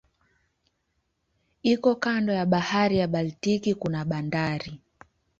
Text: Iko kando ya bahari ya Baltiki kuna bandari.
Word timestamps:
Iko 1.63 1.95
kando 1.95 2.33
ya 2.33 2.45
bahari 2.45 2.97
ya 2.97 3.07
Baltiki 3.07 3.75
kuna 3.75 4.05
bandari. 4.05 4.81